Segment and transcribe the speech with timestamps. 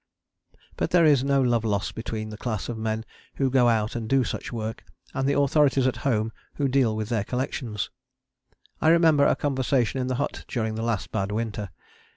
[0.77, 3.05] But there is no love lost between the class of men
[3.35, 7.09] who go out and do such work and the authorities at home who deal with
[7.09, 7.91] their collections.
[8.81, 11.69] I remember a conversation in the hut during the last bad winter.